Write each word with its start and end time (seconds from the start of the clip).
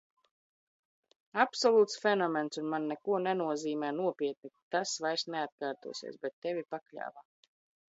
Absolūts 1.43 1.99
fenomens 2.05 2.57
un 2.61 2.71
man 2.71 2.87
neko 2.93 3.19
nenozīmē, 3.27 3.93
nopietni, 3.99 4.53
tas 4.79 4.97
vairs 5.07 5.29
neatkārtosies.... 5.37 6.19
bet 6.27 6.37
tevi 6.49 6.69
pakļāva! 6.75 7.27